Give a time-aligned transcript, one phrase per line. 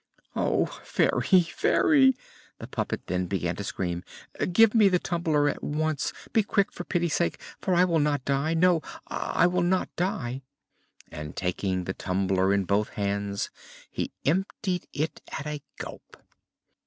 [0.35, 2.17] "Oh, Fairy, Fairy!"
[2.57, 4.03] the puppet then began to scream,
[4.51, 8.25] "give me the tumbler at once; be quick, for pity's sake, for I will not
[8.25, 10.41] die no, I will not die."
[11.11, 13.51] And, taking the tumbler in both hands,
[13.91, 16.17] he emptied it at a gulp.